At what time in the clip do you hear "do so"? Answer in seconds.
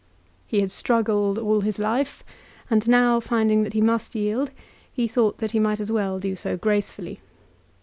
6.17-6.57